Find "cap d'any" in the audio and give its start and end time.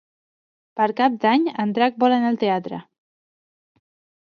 1.01-1.45